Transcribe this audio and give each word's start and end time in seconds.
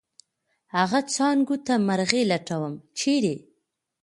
هغه 0.75 0.99
څانګو 1.13 1.55
ته 1.67 1.73
مرغي 1.87 2.21
لټوم، 2.31 2.73
چېرې؟ 2.99 3.35